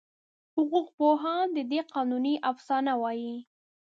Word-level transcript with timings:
حقوقپوهان 0.55 1.47
دې 1.55 1.63
ته 1.71 1.81
قانوني 1.93 2.35
افسانه 2.51 2.93
وایي. 3.01 3.35